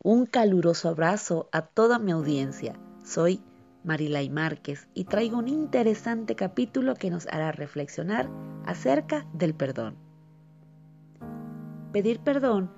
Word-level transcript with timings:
Un 0.00 0.26
caluroso 0.26 0.88
abrazo 0.88 1.48
a 1.50 1.62
toda 1.62 1.98
mi 1.98 2.12
audiencia. 2.12 2.78
Soy 3.02 3.42
Marilay 3.82 4.30
Márquez 4.30 4.86
y 4.94 5.04
traigo 5.04 5.38
un 5.38 5.48
interesante 5.48 6.36
capítulo 6.36 6.94
que 6.94 7.10
nos 7.10 7.26
hará 7.26 7.50
reflexionar 7.50 8.30
acerca 8.64 9.26
del 9.32 9.54
perdón. 9.54 9.96
Pedir 11.92 12.20
perdón 12.20 12.70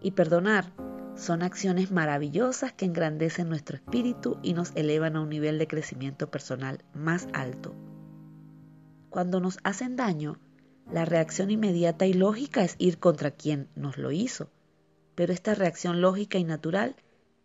y 0.00 0.12
perdonar 0.12 0.72
son 1.14 1.42
acciones 1.42 1.90
maravillosas 1.90 2.72
que 2.72 2.86
engrandecen 2.86 3.50
nuestro 3.50 3.76
espíritu 3.76 4.38
y 4.42 4.54
nos 4.54 4.74
elevan 4.74 5.16
a 5.16 5.20
un 5.20 5.28
nivel 5.28 5.58
de 5.58 5.66
crecimiento 5.66 6.30
personal 6.30 6.82
más 6.94 7.28
alto. 7.34 7.74
Cuando 9.10 9.40
nos 9.40 9.58
hacen 9.62 9.94
daño, 9.96 10.38
la 10.90 11.04
reacción 11.04 11.50
inmediata 11.50 12.06
y 12.06 12.14
lógica 12.14 12.64
es 12.64 12.76
ir 12.78 12.98
contra 12.98 13.30
quien 13.30 13.68
nos 13.74 13.98
lo 13.98 14.10
hizo, 14.10 14.48
pero 15.14 15.32
esta 15.32 15.54
reacción 15.54 16.00
lógica 16.00 16.38
y 16.38 16.44
natural 16.44 16.96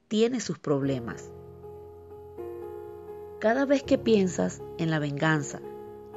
tiene 0.08 0.40
sus 0.40 0.60
problemas. 0.60 1.32
Cada 3.39 3.66
vez 3.66 3.84
que 3.84 3.98
piensas 3.98 4.62
en 4.78 4.89
la 4.89 5.00
venganza 5.00 5.60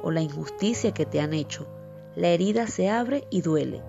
o 0.01 0.11
la 0.11 0.21
injusticia 0.21 0.93
que 0.93 1.05
te 1.05 1.19
han 1.19 1.33
hecho, 1.33 1.67
la 2.15 2.29
herida 2.29 2.67
se 2.67 2.89
abre 2.89 3.25
y 3.29 3.41
duele, 3.41 3.83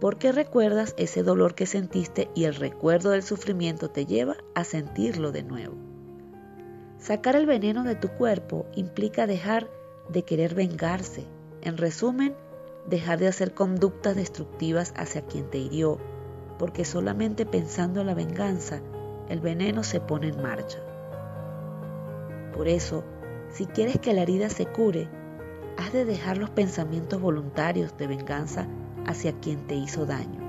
porque 0.00 0.32
recuerdas 0.32 0.94
ese 0.96 1.22
dolor 1.22 1.54
que 1.54 1.66
sentiste 1.66 2.30
y 2.34 2.44
el 2.44 2.54
recuerdo 2.54 3.10
del 3.10 3.22
sufrimiento 3.22 3.90
te 3.90 4.06
lleva 4.06 4.36
a 4.54 4.64
sentirlo 4.64 5.32
de 5.32 5.42
nuevo. 5.42 5.74
Sacar 6.98 7.36
el 7.36 7.46
veneno 7.46 7.84
de 7.84 7.94
tu 7.94 8.08
cuerpo 8.08 8.66
implica 8.74 9.26
dejar 9.26 9.68
de 10.08 10.22
querer 10.22 10.54
vengarse, 10.54 11.24
en 11.62 11.76
resumen, 11.76 12.34
dejar 12.86 13.18
de 13.18 13.28
hacer 13.28 13.54
conductas 13.54 14.14
destructivas 14.16 14.92
hacia 14.96 15.22
quien 15.22 15.50
te 15.50 15.58
hirió, 15.58 15.98
porque 16.58 16.84
solamente 16.84 17.46
pensando 17.46 18.00
en 18.00 18.06
la 18.06 18.14
venganza, 18.14 18.80
el 19.28 19.40
veneno 19.40 19.82
se 19.82 20.00
pone 20.00 20.28
en 20.28 20.42
marcha. 20.42 20.78
Por 22.54 22.68
eso, 22.68 23.04
si 23.50 23.66
quieres 23.66 23.98
que 23.98 24.14
la 24.14 24.22
herida 24.22 24.48
se 24.48 24.66
cure, 24.66 25.08
has 25.76 25.92
de 25.92 26.04
dejar 26.04 26.38
los 26.38 26.50
pensamientos 26.50 27.20
voluntarios 27.20 27.96
de 27.96 28.06
venganza 28.06 28.66
hacia 29.06 29.32
quien 29.40 29.66
te 29.66 29.74
hizo 29.74 30.06
daño. 30.06 30.40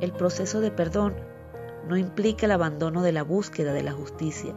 El 0.00 0.12
proceso 0.12 0.60
de 0.60 0.70
perdón 0.70 1.14
no 1.88 1.96
implica 1.96 2.46
el 2.46 2.52
abandono 2.52 3.02
de 3.02 3.12
la 3.12 3.22
búsqueda 3.22 3.72
de 3.72 3.82
la 3.82 3.92
justicia, 3.92 4.54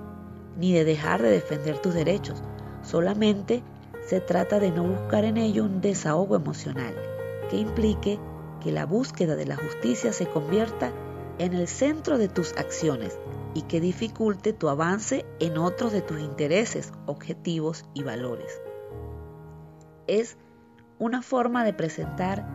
ni 0.58 0.73
de 0.73 0.86
dejar 0.86 1.21
de 1.21 1.31
defender 1.31 1.80
tus 1.80 1.93
derechos, 1.93 2.43
solamente 2.81 3.63
se 4.05 4.19
trata 4.19 4.59
de 4.59 4.71
no 4.71 4.83
buscar 4.83 5.23
en 5.23 5.38
ello 5.38 5.63
un 5.63 5.81
desahogo 5.81 6.36
emocional 6.36 6.93
que 7.49 7.58
implique 7.58 8.19
que 8.64 8.72
la 8.72 8.86
búsqueda 8.86 9.36
de 9.36 9.45
la 9.45 9.58
justicia 9.58 10.14
se 10.14 10.28
convierta 10.28 10.92
en 11.38 11.53
el 11.53 11.67
centro 11.67 12.17
de 12.17 12.30
tus 12.30 12.53
acciones 12.53 13.20
y 13.53 13.64
que 13.64 13.81
dificulte 13.81 14.53
tu 14.53 14.70
avance 14.70 15.25
en 15.39 15.58
otros 15.58 15.92
de 15.92 16.02
tus 16.02 16.20
intereses, 16.20 16.92
objetivos 17.05 17.86
y 17.94 18.03
valores. 18.03 18.61
Es 20.08 20.38
una 21.00 21.22
forma 21.22 21.64
de 21.64 21.73
presentar 21.73 22.45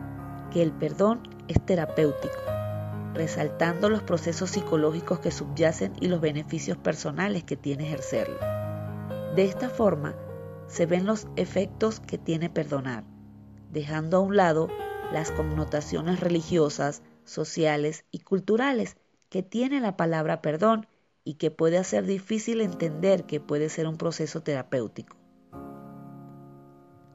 que 0.51 0.63
el 0.63 0.71
perdón 0.71 1.21
es 1.47 1.63
terapéutico, 1.65 2.39
resaltando 3.13 3.89
los 3.89 4.01
procesos 4.01 4.51
psicológicos 4.51 5.19
que 5.19 5.31
subyacen 5.31 5.93
y 5.99 6.07
los 6.07 6.21
beneficios 6.21 6.77
personales 6.77 7.43
que 7.43 7.55
tiene 7.55 7.85
ejercerlo. 7.85 8.39
De 9.35 9.45
esta 9.45 9.69
forma, 9.69 10.15
se 10.67 10.85
ven 10.85 11.05
los 11.05 11.27
efectos 11.35 11.99
que 11.99 12.17
tiene 12.17 12.49
perdonar, 12.49 13.03
dejando 13.71 14.17
a 14.17 14.21
un 14.21 14.35
lado 14.35 14.69
las 15.11 15.31
connotaciones 15.31 16.19
religiosas, 16.19 17.01
sociales 17.23 18.05
y 18.11 18.19
culturales 18.19 18.97
que 19.29 19.43
tiene 19.43 19.81
la 19.81 19.97
palabra 19.97 20.41
perdón 20.41 20.87
y 21.23 21.35
que 21.35 21.51
puede 21.51 21.77
hacer 21.77 22.05
difícil 22.05 22.61
entender 22.61 23.25
que 23.25 23.39
puede 23.39 23.69
ser 23.69 23.87
un 23.87 23.97
proceso 23.97 24.41
terapéutico. 24.41 25.17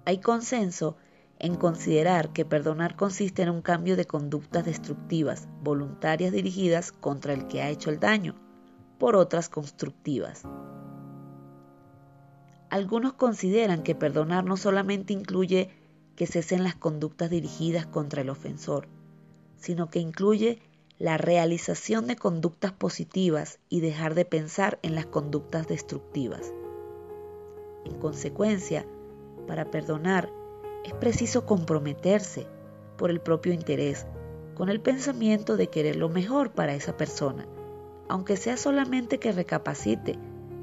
Hay 0.05 0.19
consenso 0.19 0.97
en 1.39 1.57
considerar 1.57 2.33
que 2.33 2.45
perdonar 2.45 2.97
consiste 2.97 3.43
en 3.43 3.51
un 3.51 3.63
cambio 3.63 3.97
de 3.97 4.07
conductas 4.07 4.65
destructivas, 4.65 5.49
voluntarias 5.63 6.33
dirigidas 6.33 6.93
contra 6.93 7.33
el 7.33 7.49
que 7.49 7.63
ha 7.63 7.71
hecho 7.71 7.91
el 7.91 7.99
daño, 7.99 8.35
por 8.99 9.17
otras 9.17 9.49
constructivas. 9.49 10.43
Algunos 12.71 13.15
consideran 13.15 13.83
que 13.83 13.95
perdonar 13.95 14.45
no 14.45 14.57
solamente 14.57 15.13
incluye 15.13 15.71
que 16.17 16.27
cesen 16.27 16.65
las 16.65 16.75
conductas 16.75 17.31
dirigidas 17.31 17.87
contra 17.87 18.23
el 18.23 18.31
ofensor, 18.31 18.89
sino 19.57 19.91
que 19.91 19.99
incluye 19.99 20.61
la 20.99 21.17
realización 21.19 22.07
de 22.07 22.17
conductas 22.17 22.73
positivas 22.73 23.59
y 23.69 23.81
dejar 23.81 24.15
de 24.15 24.25
pensar 24.25 24.79
en 24.83 24.95
las 24.95 25.07
conductas 25.07 25.67
destructivas. 25.67 26.53
En 27.85 27.99
consecuencia, 27.99 28.87
para 29.47 29.71
perdonar 29.71 30.31
es 30.85 30.93
preciso 30.95 31.47
comprometerse 31.47 32.47
por 32.97 33.11
el 33.11 33.21
propio 33.21 33.53
interés, 33.53 34.07
con 34.55 34.69
el 34.69 34.81
pensamiento 34.81 35.57
de 35.57 35.69
querer 35.69 35.97
lo 35.97 36.09
mejor 36.09 36.53
para 36.53 36.75
esa 36.75 36.97
persona, 36.97 37.47
aunque 38.09 38.37
sea 38.37 38.57
solamente 38.57 39.19
que 39.19 39.33
recapacite 39.33 40.19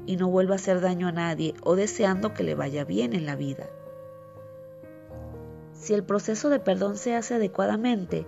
y 0.06 0.16
no 0.16 0.28
vuelva 0.28 0.54
a 0.54 0.56
hacer 0.56 0.80
daño 0.80 1.08
a 1.08 1.12
nadie 1.12 1.54
o 1.62 1.76
deseando 1.76 2.32
que 2.32 2.42
le 2.42 2.54
vaya 2.54 2.84
bien 2.84 3.12
en 3.12 3.26
la 3.26 3.36
vida. 3.36 3.68
Si 5.82 5.94
el 5.94 6.04
proceso 6.04 6.48
de 6.48 6.60
perdón 6.60 6.96
se 6.96 7.16
hace 7.16 7.34
adecuadamente, 7.34 8.24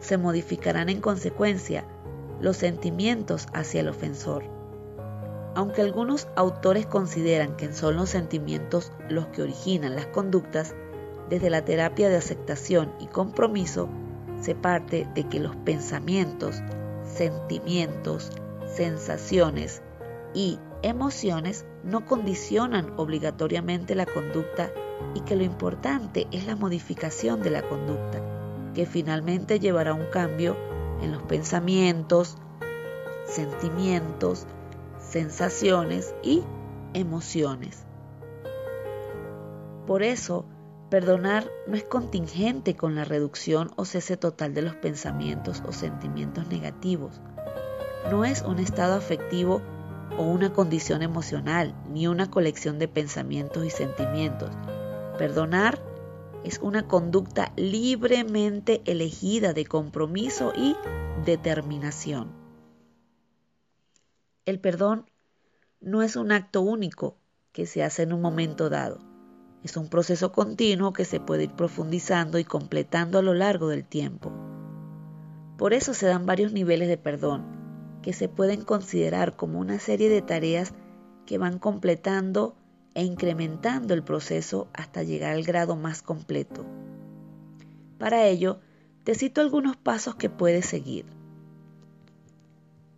se 0.00 0.18
modificarán 0.18 0.88
en 0.88 1.00
consecuencia 1.00 1.84
los 2.40 2.56
sentimientos 2.56 3.46
hacia 3.54 3.82
el 3.82 3.88
ofensor. 3.88 4.42
Aunque 5.54 5.80
algunos 5.80 6.26
autores 6.34 6.86
consideran 6.86 7.54
que 7.56 7.72
son 7.72 7.94
los 7.94 8.08
sentimientos 8.10 8.90
los 9.08 9.28
que 9.28 9.42
originan 9.42 9.94
las 9.94 10.06
conductas, 10.06 10.74
desde 11.30 11.50
la 11.50 11.64
terapia 11.64 12.08
de 12.08 12.16
aceptación 12.16 12.92
y 12.98 13.06
compromiso 13.06 13.88
se 14.40 14.56
parte 14.56 15.06
de 15.14 15.28
que 15.28 15.38
los 15.38 15.54
pensamientos, 15.54 16.62
sentimientos, 17.04 18.32
sensaciones 18.66 19.82
y 20.34 20.58
emociones 20.82 21.64
no 21.84 22.04
condicionan 22.04 22.92
obligatoriamente 22.96 23.94
la 23.94 24.04
conducta 24.04 24.72
y 25.14 25.20
que 25.20 25.36
lo 25.36 25.44
importante 25.44 26.26
es 26.30 26.46
la 26.46 26.56
modificación 26.56 27.42
de 27.42 27.50
la 27.50 27.62
conducta, 27.62 28.20
que 28.74 28.86
finalmente 28.86 29.60
llevará 29.60 29.92
a 29.92 29.94
un 29.94 30.06
cambio 30.06 30.56
en 31.02 31.12
los 31.12 31.22
pensamientos, 31.22 32.36
sentimientos, 33.26 34.46
sensaciones 34.98 36.14
y 36.22 36.42
emociones. 36.94 37.84
Por 39.86 40.02
eso, 40.02 40.46
perdonar 40.90 41.50
no 41.66 41.76
es 41.76 41.84
contingente 41.84 42.76
con 42.76 42.94
la 42.94 43.04
reducción 43.04 43.70
o 43.76 43.84
cese 43.84 44.16
total 44.16 44.54
de 44.54 44.62
los 44.62 44.74
pensamientos 44.76 45.62
o 45.66 45.72
sentimientos 45.72 46.48
negativos. 46.48 47.20
No 48.10 48.24
es 48.24 48.42
un 48.42 48.58
estado 48.58 48.94
afectivo 48.94 49.62
o 50.18 50.22
una 50.24 50.52
condición 50.52 51.02
emocional, 51.02 51.74
ni 51.90 52.06
una 52.06 52.30
colección 52.30 52.78
de 52.78 52.88
pensamientos 52.88 53.64
y 53.64 53.70
sentimientos. 53.70 54.50
Perdonar 55.22 55.78
es 56.42 56.58
una 56.58 56.88
conducta 56.88 57.52
libremente 57.54 58.82
elegida 58.86 59.52
de 59.52 59.64
compromiso 59.64 60.52
y 60.52 60.74
determinación. 61.24 62.32
El 64.46 64.58
perdón 64.58 65.08
no 65.80 66.02
es 66.02 66.16
un 66.16 66.32
acto 66.32 66.60
único 66.62 67.20
que 67.52 67.66
se 67.66 67.84
hace 67.84 68.02
en 68.02 68.12
un 68.12 68.20
momento 68.20 68.68
dado. 68.68 68.98
Es 69.62 69.76
un 69.76 69.88
proceso 69.88 70.32
continuo 70.32 70.92
que 70.92 71.04
se 71.04 71.20
puede 71.20 71.44
ir 71.44 71.52
profundizando 71.52 72.40
y 72.40 72.44
completando 72.44 73.20
a 73.20 73.22
lo 73.22 73.32
largo 73.32 73.68
del 73.68 73.84
tiempo. 73.84 74.32
Por 75.56 75.72
eso 75.72 75.94
se 75.94 76.08
dan 76.08 76.26
varios 76.26 76.52
niveles 76.52 76.88
de 76.88 76.98
perdón 76.98 77.44
que 78.02 78.12
se 78.12 78.28
pueden 78.28 78.62
considerar 78.62 79.36
como 79.36 79.60
una 79.60 79.78
serie 79.78 80.08
de 80.08 80.20
tareas 80.20 80.74
que 81.26 81.38
van 81.38 81.60
completando 81.60 82.56
e 82.94 83.04
incrementando 83.04 83.94
el 83.94 84.02
proceso 84.02 84.68
hasta 84.72 85.02
llegar 85.02 85.32
al 85.32 85.44
grado 85.44 85.76
más 85.76 86.02
completo. 86.02 86.64
Para 87.98 88.26
ello, 88.26 88.60
te 89.04 89.14
cito 89.14 89.40
algunos 89.40 89.76
pasos 89.76 90.14
que 90.16 90.30
puedes 90.30 90.66
seguir. 90.66 91.06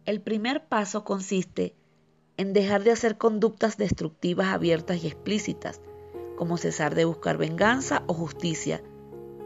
El 0.05 0.21
primer 0.21 0.67
paso 0.67 1.05
consiste 1.05 1.75
en 2.37 2.53
dejar 2.53 2.83
de 2.83 2.91
hacer 2.91 3.17
conductas 3.17 3.77
destructivas 3.77 4.49
abiertas 4.49 5.03
y 5.03 5.07
explícitas, 5.07 5.81
como 6.37 6.57
cesar 6.57 6.95
de 6.95 7.05
buscar 7.05 7.39
venganza 7.39 8.03
o 8.07 8.15
justicia, 8.15 8.83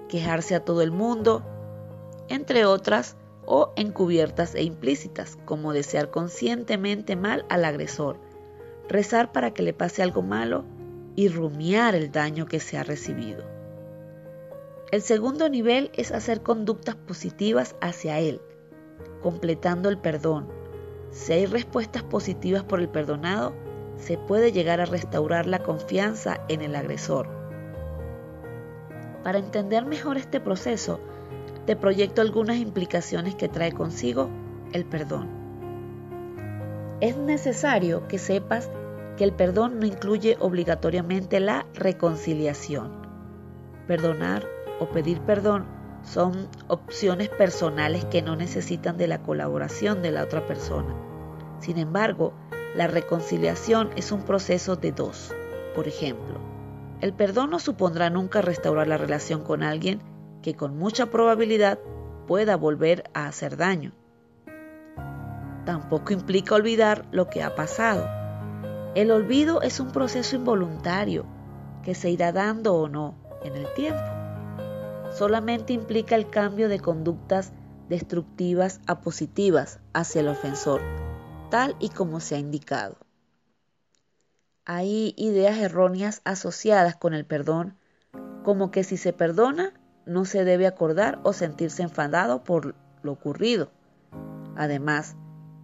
quejarse 0.08 0.54
a 0.54 0.64
todo 0.64 0.82
el 0.82 0.90
mundo, 0.90 1.44
entre 2.28 2.64
otras, 2.64 3.16
o 3.50 3.72
encubiertas 3.76 4.54
e 4.54 4.62
implícitas, 4.62 5.38
como 5.44 5.72
desear 5.72 6.10
conscientemente 6.10 7.16
mal 7.16 7.46
al 7.48 7.64
agresor, 7.64 8.20
rezar 8.88 9.32
para 9.32 9.52
que 9.52 9.62
le 9.62 9.72
pase 9.72 10.02
algo 10.02 10.22
malo 10.22 10.64
y 11.16 11.28
rumiar 11.28 11.94
el 11.94 12.10
daño 12.10 12.46
que 12.46 12.60
se 12.60 12.78
ha 12.78 12.84
recibido. 12.84 13.44
El 14.90 15.02
segundo 15.02 15.48
nivel 15.48 15.90
es 15.94 16.12
hacer 16.12 16.42
conductas 16.42 16.94
positivas 16.94 17.76
hacia 17.80 18.20
él, 18.20 18.40
completando 19.22 19.88
el 19.88 19.98
perdón. 19.98 20.48
Si 21.10 21.32
hay 21.32 21.46
respuestas 21.46 22.02
positivas 22.02 22.64
por 22.64 22.80
el 22.80 22.88
perdonado, 22.88 23.52
se 23.96 24.16
puede 24.16 24.52
llegar 24.52 24.80
a 24.80 24.86
restaurar 24.86 25.46
la 25.46 25.58
confianza 25.58 26.40
en 26.48 26.62
el 26.62 26.74
agresor. 26.74 27.28
Para 29.24 29.38
entender 29.38 29.84
mejor 29.84 30.16
este 30.16 30.40
proceso, 30.40 31.00
te 31.66 31.76
proyecto 31.76 32.22
algunas 32.22 32.56
implicaciones 32.56 33.34
que 33.34 33.48
trae 33.48 33.72
consigo 33.72 34.30
el 34.72 34.86
perdón. 34.86 35.47
Es 37.00 37.16
necesario 37.16 38.08
que 38.08 38.18
sepas 38.18 38.68
que 39.16 39.22
el 39.22 39.32
perdón 39.32 39.78
no 39.78 39.86
incluye 39.86 40.36
obligatoriamente 40.40 41.38
la 41.38 41.64
reconciliación. 41.74 42.90
Perdonar 43.86 44.44
o 44.80 44.86
pedir 44.86 45.20
perdón 45.20 45.66
son 46.02 46.48
opciones 46.66 47.28
personales 47.28 48.04
que 48.06 48.20
no 48.20 48.34
necesitan 48.34 48.96
de 48.96 49.06
la 49.06 49.22
colaboración 49.22 50.02
de 50.02 50.10
la 50.10 50.24
otra 50.24 50.44
persona. 50.48 50.92
Sin 51.60 51.78
embargo, 51.78 52.32
la 52.74 52.88
reconciliación 52.88 53.90
es 53.94 54.10
un 54.10 54.22
proceso 54.22 54.74
de 54.74 54.90
dos. 54.90 55.32
Por 55.76 55.86
ejemplo, 55.86 56.40
el 57.00 57.12
perdón 57.12 57.50
no 57.50 57.60
supondrá 57.60 58.10
nunca 58.10 58.42
restaurar 58.42 58.88
la 58.88 58.98
relación 58.98 59.44
con 59.44 59.62
alguien 59.62 60.00
que 60.42 60.56
con 60.56 60.76
mucha 60.76 61.06
probabilidad 61.06 61.78
pueda 62.26 62.56
volver 62.56 63.04
a 63.14 63.28
hacer 63.28 63.56
daño. 63.56 63.92
Tampoco 65.68 66.14
implica 66.14 66.54
olvidar 66.54 67.04
lo 67.10 67.28
que 67.28 67.42
ha 67.42 67.54
pasado. 67.54 68.08
El 68.94 69.10
olvido 69.10 69.60
es 69.60 69.80
un 69.80 69.92
proceso 69.92 70.34
involuntario 70.34 71.26
que 71.82 71.94
se 71.94 72.08
irá 72.08 72.32
dando 72.32 72.74
o 72.74 72.88
no 72.88 73.14
en 73.44 73.54
el 73.54 73.70
tiempo. 73.74 74.00
Solamente 75.12 75.74
implica 75.74 76.14
el 76.14 76.30
cambio 76.30 76.70
de 76.70 76.80
conductas 76.80 77.52
destructivas 77.90 78.80
a 78.86 79.02
positivas 79.02 79.78
hacia 79.92 80.22
el 80.22 80.28
ofensor, 80.28 80.80
tal 81.50 81.76
y 81.80 81.90
como 81.90 82.20
se 82.20 82.36
ha 82.36 82.38
indicado. 82.38 82.96
Hay 84.64 85.12
ideas 85.18 85.58
erróneas 85.58 86.22
asociadas 86.24 86.96
con 86.96 87.12
el 87.12 87.26
perdón, 87.26 87.76
como 88.42 88.70
que 88.70 88.84
si 88.84 88.96
se 88.96 89.12
perdona, 89.12 89.74
no 90.06 90.24
se 90.24 90.44
debe 90.44 90.66
acordar 90.66 91.20
o 91.24 91.34
sentirse 91.34 91.82
enfadado 91.82 92.42
por 92.42 92.74
lo 93.02 93.12
ocurrido. 93.12 93.70
Además, 94.56 95.14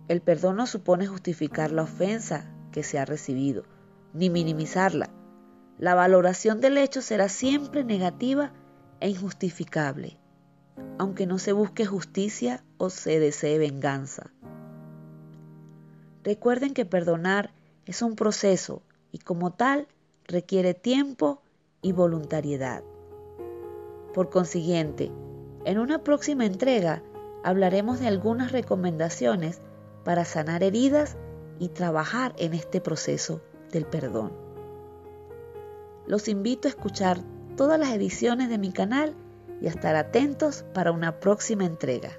el 0.08 0.20
perdón 0.20 0.56
no 0.56 0.66
supone 0.66 1.06
justificar 1.06 1.72
la 1.72 1.82
ofensa 1.82 2.44
que 2.72 2.82
se 2.82 2.98
ha 2.98 3.04
recibido, 3.04 3.64
ni 4.12 4.30
minimizarla. 4.30 5.10
La 5.78 5.94
valoración 5.94 6.60
del 6.60 6.78
hecho 6.78 7.02
será 7.02 7.28
siempre 7.28 7.84
negativa 7.84 8.52
e 9.00 9.08
injustificable, 9.08 10.18
aunque 10.98 11.26
no 11.26 11.38
se 11.38 11.52
busque 11.52 11.86
justicia 11.86 12.62
o 12.76 12.90
se 12.90 13.18
desee 13.18 13.58
venganza. 13.58 14.30
Recuerden 16.22 16.74
que 16.74 16.86
perdonar 16.86 17.52
es 17.86 18.02
un 18.02 18.16
proceso 18.16 18.82
y 19.12 19.18
como 19.18 19.52
tal 19.52 19.88
requiere 20.26 20.74
tiempo 20.74 21.42
y 21.82 21.92
voluntariedad. 21.92 22.82
Por 24.14 24.30
consiguiente, 24.30 25.10
en 25.64 25.78
una 25.78 25.98
próxima 26.02 26.46
entrega 26.46 27.02
hablaremos 27.42 28.00
de 28.00 28.06
algunas 28.06 28.52
recomendaciones 28.52 29.60
para 30.04 30.24
sanar 30.24 30.62
heridas 30.62 31.16
y 31.58 31.68
trabajar 31.68 32.34
en 32.38 32.54
este 32.54 32.80
proceso 32.80 33.40
del 33.72 33.86
perdón. 33.86 34.32
Los 36.06 36.28
invito 36.28 36.68
a 36.68 36.70
escuchar 36.70 37.18
todas 37.56 37.78
las 37.78 37.90
ediciones 37.90 38.48
de 38.48 38.58
mi 38.58 38.72
canal 38.72 39.14
y 39.60 39.66
a 39.66 39.70
estar 39.70 39.96
atentos 39.96 40.64
para 40.74 40.92
una 40.92 41.20
próxima 41.20 41.64
entrega. 41.64 42.10